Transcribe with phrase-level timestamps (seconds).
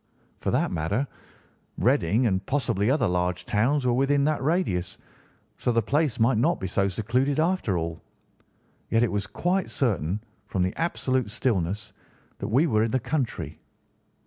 [0.39, 1.07] For that matter,
[1.77, 4.97] Reading, and possibly other large towns, were within that radius,
[5.59, 8.01] so the place might not be so secluded, after all.
[8.89, 11.93] Yet it was quite certain, from the absolute stillness,
[12.39, 13.59] that we were in the country.